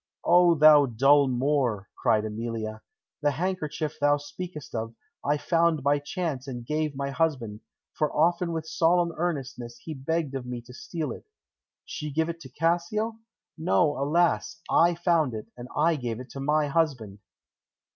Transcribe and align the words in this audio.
"O, 0.25 0.55
thou 0.55 0.87
dull 0.87 1.27
Moor!" 1.27 1.87
cried 1.95 2.25
Emilia. 2.25 2.81
"The 3.21 3.29
handkerchief 3.29 3.97
thou 4.01 4.17
speakest 4.17 4.73
of, 4.73 4.95
I 5.23 5.37
found 5.37 5.83
by 5.83 5.99
chance 5.99 6.47
and 6.47 6.65
gave 6.65 6.95
my 6.95 7.11
husband, 7.11 7.59
for 7.93 8.11
often 8.11 8.51
with 8.51 8.65
solemn 8.65 9.11
earnestness 9.15 9.77
he 9.83 9.93
begged 9.93 10.33
of 10.33 10.47
me 10.47 10.59
to 10.63 10.73
steal 10.73 11.11
it.... 11.11 11.27
She 11.85 12.09
give 12.09 12.29
it 12.29 12.43
Cassio? 12.57 13.17
No, 13.59 13.95
alas! 13.95 14.59
I 14.71 14.95
found 14.95 15.35
it, 15.35 15.45
and 15.55 15.67
I 15.77 15.97
gave 15.97 16.19
it 16.19 16.31
to 16.31 16.39
my 16.39 16.65
husband." 16.67 17.19